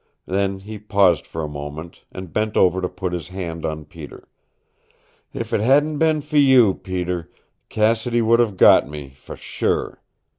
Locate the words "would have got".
8.23-8.89